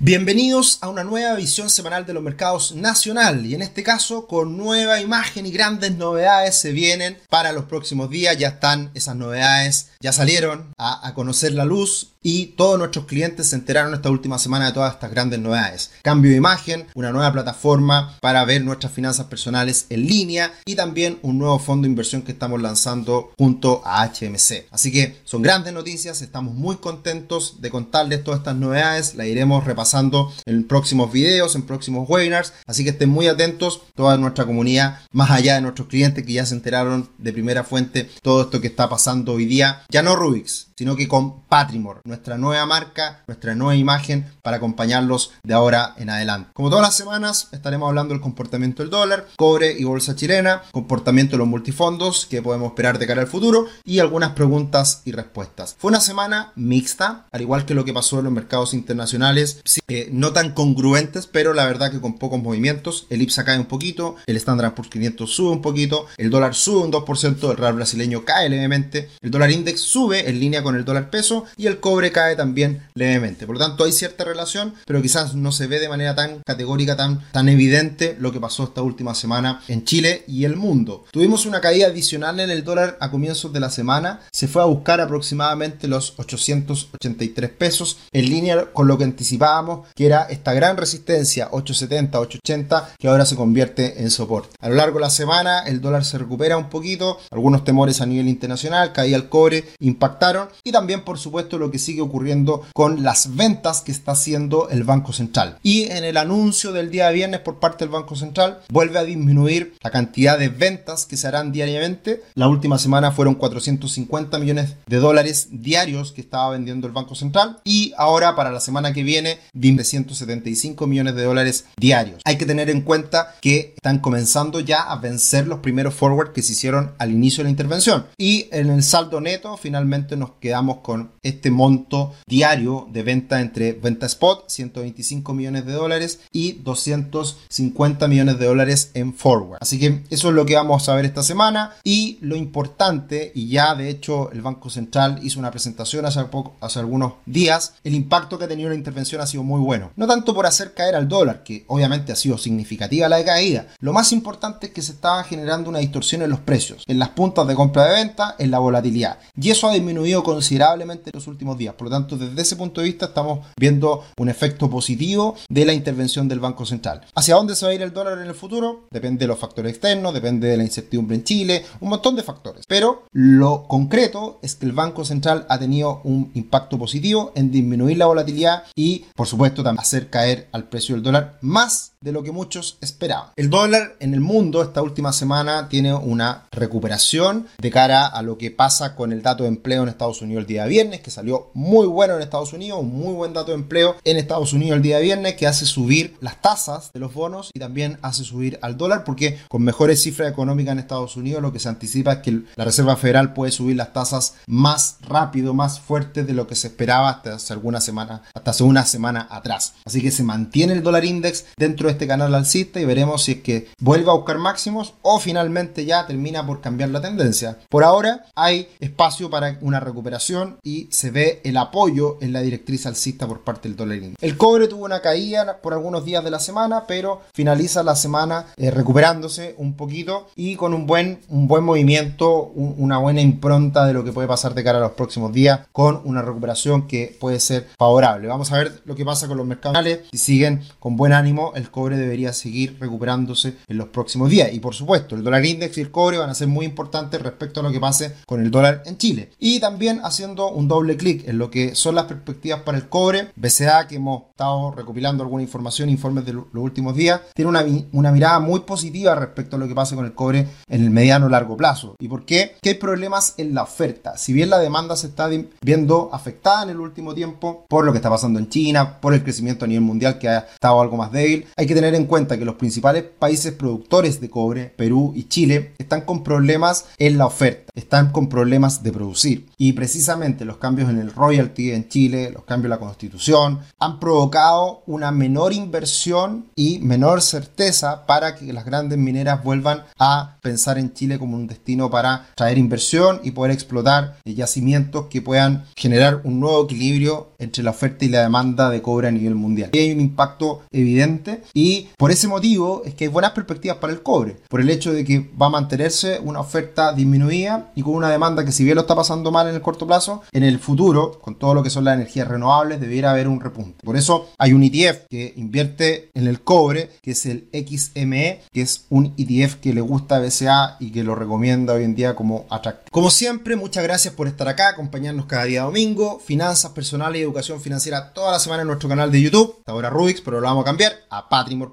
[0.00, 4.56] Bienvenidos a una nueva visión semanal de los mercados nacional y en este caso con
[4.56, 8.38] nueva imagen y grandes novedades se vienen para los próximos días.
[8.38, 13.48] Ya están esas novedades, ya salieron a, a conocer la luz y todos nuestros clientes
[13.48, 15.90] se enteraron esta última semana de todas estas grandes novedades.
[16.02, 21.18] Cambio de imagen, una nueva plataforma para ver nuestras finanzas personales en línea y también
[21.22, 24.66] un nuevo fondo de inversión que estamos lanzando junto a HMC.
[24.70, 29.64] Así que son grandes noticias, estamos muy contentos de contarles todas estas novedades, la iremos
[29.64, 35.00] repasando en próximos videos, en próximos webinars, así que estén muy atentos toda nuestra comunidad,
[35.12, 38.68] más allá de nuestros clientes que ya se enteraron de primera fuente todo esto que
[38.68, 43.56] está pasando hoy día, ya no Rubix, sino que con Patrimore, nuestra nueva marca, nuestra
[43.56, 46.50] nueva imagen para acompañarlos de ahora en adelante.
[46.52, 51.32] Como todas las semanas, estaremos hablando del comportamiento del dólar, cobre y bolsa chilena, comportamiento
[51.32, 55.74] de los multifondos que podemos esperar de cara al futuro y algunas preguntas y respuestas.
[55.80, 60.10] Fue una semana mixta, al igual que lo que pasó en los mercados internacionales, eh,
[60.12, 63.08] no tan congruentes, pero la verdad que con pocos movimientos.
[63.10, 66.84] El IPSA cae un poquito, el Standard Poor's 500 sube un poquito, el dólar sube
[66.84, 70.76] un 2%, el real brasileño cae levemente, el dólar index sube en línea con con
[70.76, 73.46] el dólar peso y el cobre cae también levemente.
[73.46, 76.94] Por lo tanto, hay cierta relación, pero quizás no se ve de manera tan categórica,
[76.94, 81.06] tan, tan evidente lo que pasó esta última semana en Chile y el mundo.
[81.10, 84.66] Tuvimos una caída adicional en el dólar a comienzos de la semana, se fue a
[84.66, 90.76] buscar aproximadamente los 883 pesos, en línea con lo que anticipábamos, que era esta gran
[90.76, 94.54] resistencia 870, 880, que ahora se convierte en soporte.
[94.60, 98.06] A lo largo de la semana, el dólar se recupera un poquito, algunos temores a
[98.06, 103.02] nivel internacional, caía el cobre, impactaron y también por supuesto lo que sigue ocurriendo con
[103.02, 105.58] las ventas que está haciendo el Banco Central.
[105.62, 109.74] Y en el anuncio del día viernes por parte del Banco Central vuelve a disminuir
[109.82, 112.22] la cantidad de ventas que se harán diariamente.
[112.34, 117.58] La última semana fueron 450 millones de dólares diarios que estaba vendiendo el Banco Central
[117.64, 119.38] y ahora para la semana que viene
[119.76, 122.20] de 175 millones de dólares diarios.
[122.24, 126.42] Hay que tener en cuenta que están comenzando ya a vencer los primeros forward que
[126.42, 130.47] se hicieron al inicio de la intervención y en el saldo neto finalmente nos queda
[130.48, 136.52] quedamos con este monto diario de venta entre venta spot, 125 millones de dólares y
[136.52, 139.58] 250 millones de dólares en forward.
[139.60, 143.48] Así que eso es lo que vamos a ver esta semana y lo importante, y
[143.50, 147.94] ya de hecho el Banco Central hizo una presentación hace, poco, hace algunos días, el
[147.94, 149.90] impacto que ha tenido la intervención ha sido muy bueno.
[149.96, 153.92] No tanto por hacer caer al dólar, que obviamente ha sido significativa la caída, lo
[153.92, 157.46] más importante es que se estaba generando una distorsión en los precios, en las puntas
[157.46, 159.18] de compra de venta, en la volatilidad.
[159.38, 161.74] Y eso ha disminuido con considerablemente en los últimos días.
[161.74, 165.72] Por lo tanto, desde ese punto de vista estamos viendo un efecto positivo de la
[165.72, 167.00] intervención del Banco Central.
[167.16, 168.86] ¿Hacia dónde se va a ir el dólar en el futuro?
[168.92, 172.64] Depende de los factores externos, depende de la incertidumbre en Chile, un montón de factores.
[172.68, 177.96] Pero lo concreto es que el Banco Central ha tenido un impacto positivo en disminuir
[177.96, 182.22] la volatilidad y, por supuesto, también hacer caer al precio del dólar más de lo
[182.22, 183.30] que muchos esperaban.
[183.36, 188.38] El dólar en el mundo esta última semana tiene una recuperación de cara a lo
[188.38, 191.50] que pasa con el dato de empleo en Estados Unidos el día viernes, que salió
[191.54, 194.82] muy bueno en Estados Unidos, un muy buen dato de empleo en Estados Unidos el
[194.82, 198.76] día viernes, que hace subir las tasas de los bonos y también hace subir al
[198.76, 202.42] dólar, porque con mejores cifras económicas en Estados Unidos lo que se anticipa es que
[202.54, 206.68] la Reserva Federal puede subir las tasas más rápido, más fuerte de lo que se
[206.68, 209.74] esperaba hasta hace alguna semana, hasta hace una semana atrás.
[209.84, 213.32] Así que se mantiene el dólar index dentro de este canal alcista y veremos si
[213.32, 217.58] es que vuelve a buscar máximos o finalmente ya termina por cambiar la tendencia.
[217.68, 222.86] Por ahora hay espacio para una recuperación y se ve el apoyo en la directriz
[222.86, 223.88] alcista por parte del dólar.
[224.20, 228.46] El cobre tuvo una caída por algunos días de la semana, pero finaliza la semana
[228.56, 233.94] eh, recuperándose un poquito y con un buen, un buen movimiento, una buena impronta de
[233.94, 237.40] lo que puede pasar de cara a los próximos días con una recuperación que puede
[237.40, 238.28] ser favorable.
[238.28, 239.78] Vamos a ver lo que pasa con los mercados.
[240.12, 244.52] Si siguen con buen ánimo, el cobre debería seguir recuperándose en los próximos días.
[244.52, 247.60] Y por supuesto, el dólar index y el cobre van a ser muy importantes respecto
[247.60, 249.30] a lo que pase con el dólar en Chile.
[249.38, 253.28] Y también haciendo un doble clic en lo que son las perspectivas para el cobre.
[253.36, 258.12] BCA, que hemos estado recopilando alguna información, informes de los últimos días, tiene una, una
[258.12, 261.56] mirada muy positiva respecto a lo que pasa con el cobre en el mediano largo
[261.56, 261.94] plazo.
[261.98, 262.56] ¿Y por qué?
[262.60, 264.16] Que hay problemas en la oferta.
[264.16, 265.28] Si bien la demanda se está
[265.62, 269.22] viendo afectada en el último tiempo por lo que está pasando en China, por el
[269.22, 272.38] crecimiento a nivel mundial que ha estado algo más débil, hay que tener en cuenta
[272.38, 277.26] que los principales países productores de cobre, Perú y Chile, están con problemas en la
[277.26, 277.72] oferta.
[277.74, 279.46] están con problemas de producir.
[279.56, 284.00] Y precisamente los cambios en el royalty en Chile, los cambios en la constitución, han
[284.00, 290.78] provocado una menor inversión y menor certeza para que las grandes mineras vuelvan a pensar
[290.78, 296.22] en Chile como un destino para traer inversión y poder explotar yacimientos que puedan generar
[296.24, 299.70] un nuevo equilibrio entre la oferta y la demanda de cobre a nivel mundial.
[299.72, 303.92] Y hay un impacto evidente y por ese motivo es que hay buenas perspectivas para
[303.92, 307.94] el cobre, por el hecho de que va a mantenerse una oferta disminuida y con
[307.94, 310.60] una demanda que si bien lo está pasando mal en el corto plazo, en el
[310.60, 313.84] futuro, con todo lo que son las energías renovables, debiera haber un repunte.
[313.84, 318.60] Por eso hay un ETF que invierte en el cobre, que es el XME, que
[318.60, 322.14] es un ETF que le gusta a BCA y que lo recomienda hoy en día
[322.14, 322.92] como atractivo.
[322.92, 327.60] Como siempre, muchas gracias por estar acá, acompañarnos cada día domingo, finanzas personales y educación
[327.60, 330.66] financiera toda la semana en nuestro canal de YouTube, ahora Rubix, pero lo vamos a
[330.66, 331.28] cambiar a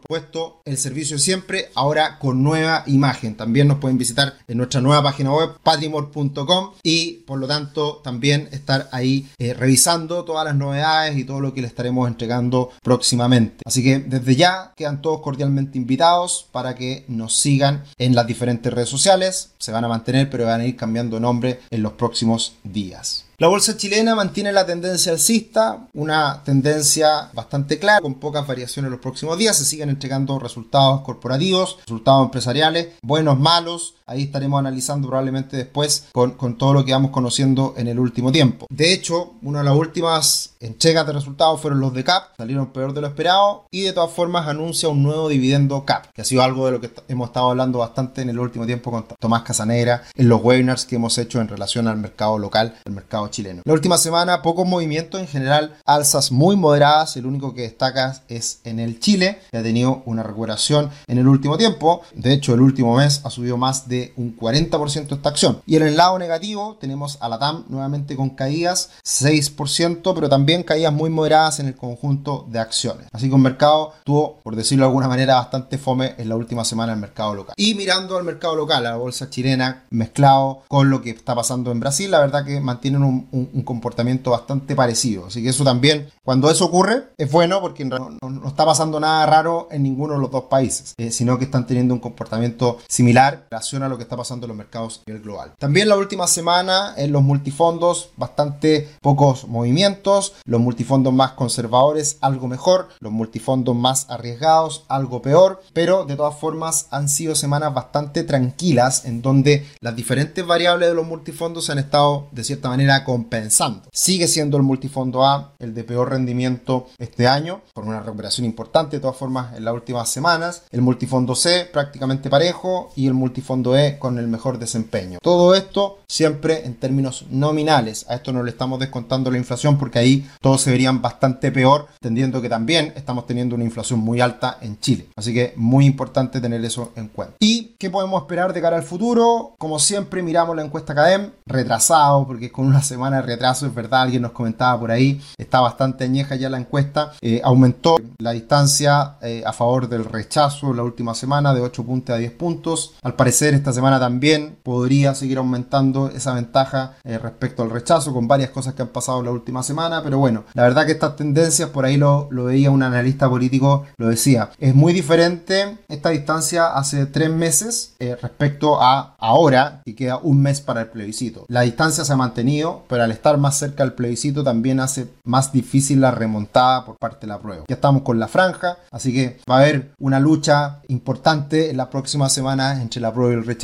[0.07, 3.35] Puesto el servicio siempre, ahora con nueva imagen.
[3.35, 8.47] También nos pueden visitar en nuestra nueva página web, patrimor.com, y por lo tanto también
[8.51, 13.63] estar ahí eh, revisando todas las novedades y todo lo que le estaremos entregando próximamente.
[13.65, 18.73] Así que desde ya quedan todos cordialmente invitados para que nos sigan en las diferentes
[18.73, 19.51] redes sociales.
[19.59, 23.25] Se van a mantener, pero van a ir cambiando nombre en los próximos días.
[23.37, 28.93] La bolsa chilena mantiene la tendencia alcista, una tendencia bastante clara, con pocas variaciones en
[28.93, 29.57] los próximos días.
[29.57, 33.94] Se siguen entregando resultados corporativos, resultados empresariales, buenos, malos.
[34.07, 38.67] Ahí estaremos analizando probablemente después con, todo lo que vamos conociendo en el último tiempo.
[38.69, 42.93] De hecho, una de las últimas entregas de resultados fueron los de CAP, salieron peor
[42.93, 46.43] de lo esperado y de todas formas anuncia un nuevo dividendo CAP, que ha sido
[46.43, 50.03] algo de lo que hemos estado hablando bastante en el último tiempo con Tomás Casanegra
[50.13, 53.63] en los webinars que hemos hecho en relación al mercado local, el mercado chileno.
[53.65, 58.59] La última semana, pocos movimientos, en general alzas muy moderadas, el único que destaca es
[58.65, 62.61] en el Chile, que ha tenido una recuperación en el último tiempo, de hecho el
[62.61, 65.61] último mes ha subido más de un 40% esta acción.
[65.65, 70.63] Y en el lado negativo tenemos a la TAM nuevamente con caídas 6%, pero también
[70.63, 73.07] caídas muy moderadas en el conjunto de acciones.
[73.11, 76.65] Así que un mercado tuvo, por decirlo de alguna manera, bastante fome en la última
[76.65, 77.55] semana el mercado local.
[77.57, 81.71] Y mirando al mercado local, a la bolsa chilena, mezclado con lo que está pasando
[81.71, 85.27] en Brasil, la verdad que mantienen un comportamiento bastante parecido.
[85.27, 89.25] Así que eso también, cuando eso ocurre, es bueno porque no, no, está pasando nada
[89.25, 93.33] raro en ninguno de los dos países, eh, sino que están teniendo un comportamiento similar
[93.33, 95.53] en relación a lo que está pasando en los mercados a nivel global.
[95.57, 102.47] También la última semana en los multifondos, bastante pocos movimientos, los multifondos más conservadores, algo
[102.47, 108.23] mejor, los multifondos más arriesgados, algo peor, pero de todas formas han sido semanas bastante
[108.23, 113.89] tranquilas en donde las diferentes variables de los multifondos han estado de cierta manera compensando.
[113.91, 118.97] Sigue siendo el multifondo A el de peor rendimiento este año, por una recuperación importante
[118.97, 120.63] de todas formas en las últimas semanas.
[120.71, 125.19] El multifondo C prácticamente parejo y el multifondo Con el mejor desempeño.
[125.21, 128.05] Todo esto siempre en términos nominales.
[128.09, 131.87] A esto no le estamos descontando la inflación porque ahí todos se verían bastante peor,
[131.95, 135.09] entendiendo que también estamos teniendo una inflación muy alta en Chile.
[135.15, 137.35] Así que muy importante tener eso en cuenta.
[137.39, 139.55] ¿Y qué podemos esperar de cara al futuro?
[139.57, 144.03] Como siempre miramos la encuesta CADEM, retrasado porque con una semana de retraso, es verdad,
[144.03, 149.17] alguien nos comentaba por ahí, está bastante añeja ya la encuesta, eh, aumentó la distancia
[149.21, 153.15] eh, a favor del rechazo la última semana de 8 puntos a 10 puntos, al
[153.15, 158.51] parecer esta semana también podría seguir aumentando esa ventaja eh, respecto al rechazo con varias
[158.51, 161.83] cosas que han pasado la última semana, pero bueno, la verdad que estas tendencias, por
[161.83, 167.07] ahí lo, lo veía un analista político, lo decía, es muy diferente esta distancia hace
[167.07, 171.45] tres meses respecto a ahora, que queda un mes para el plebiscito.
[171.47, 175.51] La distancia se ha mantenido, pero al estar más cerca del plebiscito también hace más
[175.51, 177.63] difícil la remontada por parte de la prueba.
[177.67, 181.87] Ya estamos con la franja, así que va a haber una lucha importante en las
[181.87, 183.54] próximas semanas entre la prueba y el rechazo,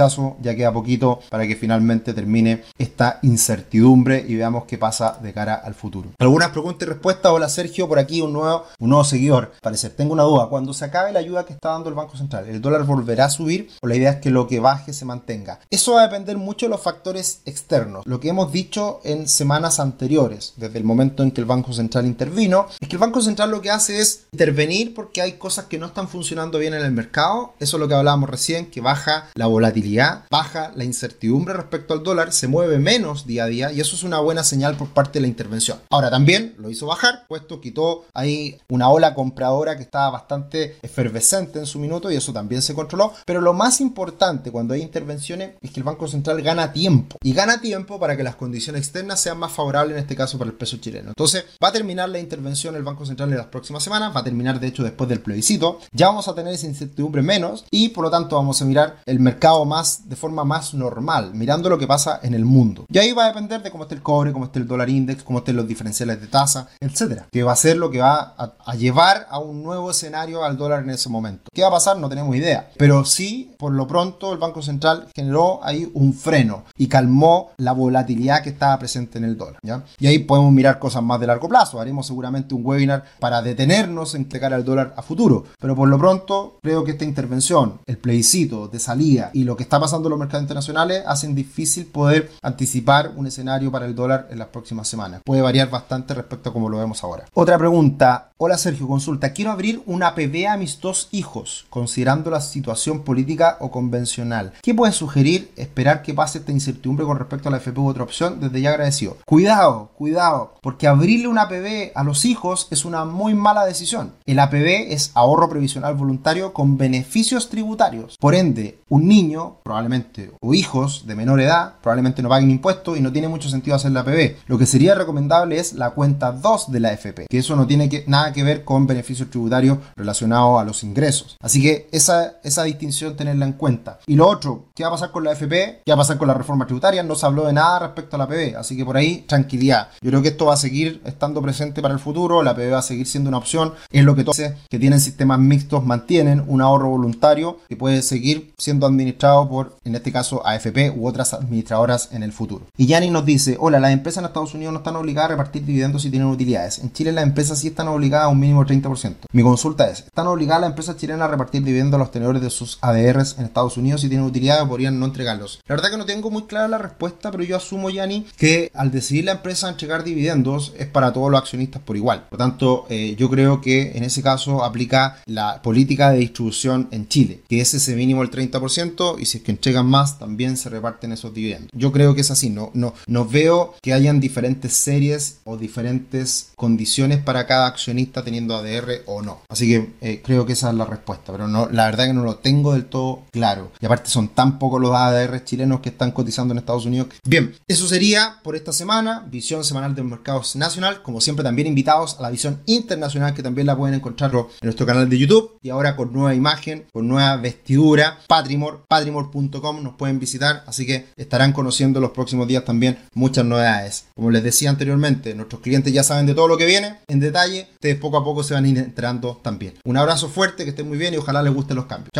[0.41, 5.55] ya queda poquito para que finalmente termine esta incertidumbre y veamos qué pasa de cara
[5.55, 6.09] al futuro.
[6.19, 7.31] Algunas preguntas y respuestas.
[7.31, 9.51] Hola Sergio, por aquí un nuevo, un nuevo seguidor.
[9.61, 10.47] Parece, tengo una duda.
[10.47, 13.29] Cuando se acabe la ayuda que está dando el Banco Central, ¿el dólar volverá a
[13.29, 15.59] subir o la idea es que lo que baje se mantenga?
[15.69, 18.05] Eso va a depender mucho de los factores externos.
[18.05, 22.05] Lo que hemos dicho en semanas anteriores, desde el momento en que el Banco Central
[22.05, 25.77] intervino, es que el Banco Central lo que hace es intervenir porque hay cosas que
[25.77, 27.53] no están funcionando bien en el mercado.
[27.59, 29.80] Eso es lo que hablábamos recién, que baja la volatilidad,
[30.29, 34.03] baja la incertidumbre respecto al dólar, se mueve menos día a día y eso es
[34.03, 35.79] una buena señal por parte de la intervención.
[35.89, 41.59] Ahora también lo hizo bajar, puesto quitó ahí una ola compradora que estaba bastante efervescente
[41.59, 43.13] en su minuto y eso también se controló.
[43.25, 47.33] Pero lo más importante cuando hay intervenciones es que el Banco Central gana tiempo y
[47.33, 50.57] gana tiempo para que las condiciones externas sean más favorables en este caso para el
[50.57, 51.09] peso chileno.
[51.09, 54.23] Entonces, va a terminar la intervención del Banco Central en las próximas semanas, va a
[54.23, 55.79] terminar de hecho después del plebiscito.
[55.91, 59.19] Ya vamos a tener esa incertidumbre menos y por lo tanto vamos a mirar el
[59.19, 62.85] mercado más de forma más normal, mirando lo que pasa en el mundo.
[62.89, 65.23] Y ahí va a depender de cómo esté el cobre, cómo esté el dólar index,
[65.23, 67.27] cómo estén los diferenciales de tasa, etcétera.
[67.31, 70.57] Que va a ser lo que va a, a llevar a un nuevo escenario al
[70.57, 71.49] dólar en ese momento.
[71.53, 71.97] ¿Qué va a pasar?
[71.97, 72.69] No tenemos idea.
[72.77, 77.73] Pero sí, por lo pronto, el Banco Central generó ahí un freno y calmó la
[77.73, 79.59] volatilidad que estaba presente en el dólar.
[79.63, 79.83] ¿ya?
[79.99, 81.79] Y ahí podemos mirar cosas más de largo plazo.
[81.79, 85.45] Haremos seguramente un webinar para detenernos en pegar al dólar a futuro.
[85.59, 89.63] Pero por lo pronto, creo que esta intervención, el plebiscito de salida y lo que
[89.63, 94.29] está pasando en los mercados internacionales hacen difícil poder anticipar un escenario para el dólar
[94.31, 95.19] en las próximas semanas.
[95.25, 97.25] Puede variar bastante respecto a como lo vemos ahora.
[97.33, 98.29] Otra pregunta.
[98.37, 99.33] Hola Sergio, consulta.
[99.33, 104.53] Quiero abrir una PB a mis dos hijos, considerando la situación política o convencional.
[104.63, 105.51] ¿Qué puedes sugerir?
[105.57, 108.39] Esperar que pase esta incertidumbre con respecto a la FP u otra opción.
[108.39, 109.17] Desde ya agradecido.
[109.25, 114.13] Cuidado, cuidado, porque abrirle una PB a los hijos es una muy mala decisión.
[114.25, 118.17] El APB es ahorro previsional voluntario con beneficios tributarios.
[118.17, 123.01] Por ende, un niño, probablemente, o hijos de menor edad, probablemente no paguen impuestos y
[123.01, 124.37] no tiene mucho sentido hacer la APB.
[124.47, 127.89] Lo que sería recomendable es la cuenta 2 de la FP, que eso no tiene
[127.89, 131.37] que, nada que ver con beneficios tributarios relacionados a los ingresos.
[131.41, 133.99] Así que esa, esa distinción tenerla en cuenta.
[134.07, 135.81] Y lo otro, ¿qué va a pasar con la FP?
[135.85, 137.03] ¿Qué va a pasar con la reforma tributaria?
[137.03, 139.89] No se habló de nada respecto a la APB, así que por ahí tranquilidad.
[140.01, 142.79] Yo creo que esto va a seguir estando presente para el futuro, la APB va
[142.79, 146.61] a seguir siendo una opción, es lo que todos que tienen sistemas mixtos mantienen un
[146.61, 152.09] ahorro voluntario que puede seguir siendo administrado por, en este caso, AFP u otras administradoras
[152.11, 152.65] en el futuro.
[152.77, 155.65] Y Yanni nos dice, hola, las empresas en Estados Unidos no están obligadas a repartir
[155.65, 156.79] dividendos si tienen utilidades.
[156.79, 159.15] En Chile las empresas sí están obligadas a un mínimo 30%.
[159.31, 162.49] Mi consulta es, ¿están obligadas las empresas chilenas a repartir dividendos a los tenedores de
[162.49, 165.61] sus ADRs en Estados Unidos si tienen utilidades o podrían no entregarlos?
[165.67, 168.91] La verdad que no tengo muy clara la respuesta, pero yo asumo, Yanni, que al
[168.91, 172.27] decidir la empresa entregar dividendos es para todos los accionistas por igual.
[172.29, 177.07] Por tanto, eh, yo creo que en ese caso aplica la política de distribución en
[177.07, 180.69] Chile, que es ese mínimo el 30% y si es que entregan más también se
[180.69, 181.69] reparten esos dividendos.
[181.73, 186.51] Yo creo que es así, no, no, no veo que hayan diferentes series o diferentes
[186.55, 189.41] condiciones para cada accionista teniendo ADR o no.
[189.49, 192.23] Así que eh, creo que esa es la respuesta, pero no, la verdad que no
[192.23, 193.71] lo tengo del todo claro.
[193.79, 197.07] Y aparte son tan pocos los ADR chilenos que están cotizando en Estados Unidos.
[197.25, 201.67] Bien, eso sería por esta semana, visión semanal de los mercados nacional, como siempre también
[201.67, 205.57] invitados a la visión internacional que también la pueden encontrar en nuestro canal de YouTube
[205.61, 208.77] y ahora con nueva imagen, con nueva vestidura, Patrimore,
[209.11, 214.05] nos pueden visitar, así que estarán conociendo los próximos días también muchas novedades.
[214.15, 217.67] Como les decía anteriormente, nuestros clientes ya saben de todo lo que viene en detalle,
[217.73, 219.73] ustedes poco a poco se van a ir enterando también.
[219.85, 222.09] Un abrazo fuerte, que estén muy bien y ojalá les gusten los cambios.
[222.13, 222.19] Chao.